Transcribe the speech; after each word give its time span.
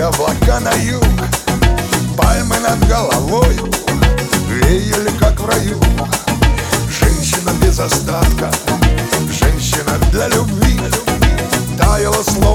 облака 0.00 0.60
на 0.60 0.72
юг. 0.74 1.04
Пальмы 2.16 2.56
над 2.58 2.88
головой 2.88 3.56
Веяли, 4.48 5.10
как 5.18 5.40
в 5.40 5.46
раю. 5.46 5.78
Женщина 6.88 7.50
без 7.62 7.78
остатка 7.78 8.50
Женщина 9.30 9.98
для 10.10 10.28
любви. 10.28 10.80
Таяла 11.78 12.22
слово 12.22 12.47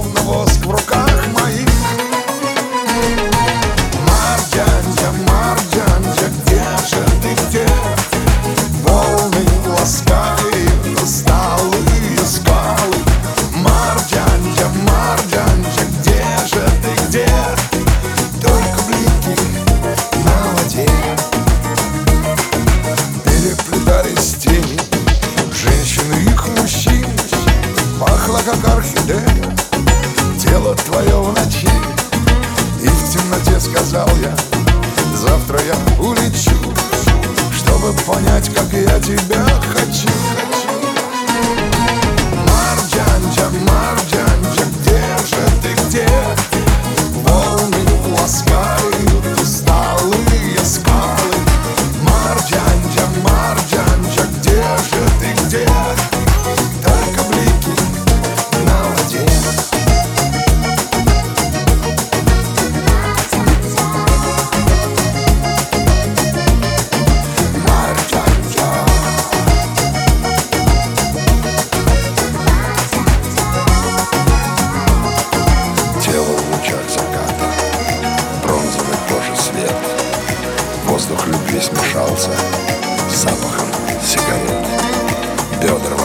Тело 30.53 30.75
твое 30.75 31.19
в 31.19 31.29
ночи. 31.29 31.67
И 32.79 32.87
в 32.87 33.11
темноте 33.11 33.59
сказал 33.59 34.07
я 34.21 34.37
Завтра 35.15 35.59
я 35.63 35.73
улечу 35.99 36.55
Чтобы 37.55 37.91
понять, 38.05 38.53
как 38.53 38.71
я 38.71 38.99
тебя 38.99 39.43
хочу. 39.73 40.09
Марджанджа, 40.09 40.72
Воздух 81.13 81.27
любви 81.27 81.59
смешался 81.59 82.31
С 83.09 83.21
запахом 83.21 83.67
сигарет. 84.03 84.65
Бедра 85.61 86.02